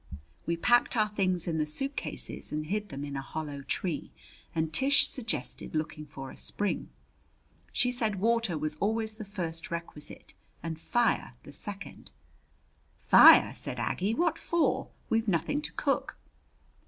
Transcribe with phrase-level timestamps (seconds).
[0.47, 4.11] We packed our things in the suitcases and hid them in a hollow tree,
[4.55, 6.89] and Tish suggested looking for a spring.
[7.71, 10.33] She said water was always the first requisite
[10.63, 12.09] and fire the second.
[12.97, 14.15] "Fire!" said Aggie.
[14.15, 14.89] "What for?
[15.11, 16.17] We've nothing to cook."